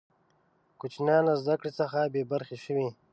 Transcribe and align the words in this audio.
کوچنیان 0.79 1.21
له 1.27 1.33
زده 1.41 1.55
کړي 1.59 1.71
څخه 1.79 1.99
بې 2.13 2.21
برخې 2.31 2.57
شوې. 2.65 2.87